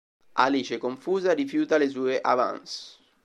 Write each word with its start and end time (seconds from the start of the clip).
Alice, 0.45 0.79
confusa 0.79 1.31
rifiuta 1.35 1.77
le 1.77 1.87
sue 1.87 2.17
avances. 2.23 2.75